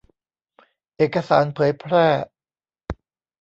[0.97, 2.05] เอกสารเผยแพร่